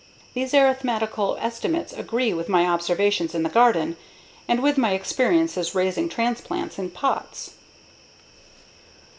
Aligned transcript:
These 0.33 0.55
arithmetical 0.55 1.37
estimates 1.39 1.93
agree 1.93 2.33
with 2.33 2.49
my 2.49 2.65
observations 2.65 3.35
in 3.35 3.43
the 3.43 3.49
garden, 3.49 3.97
and 4.47 4.63
with 4.63 4.75
my 4.75 4.93
experiences 4.93 5.75
raising 5.75 6.09
transplants 6.09 6.79
in 6.79 6.89
pots. 6.89 7.51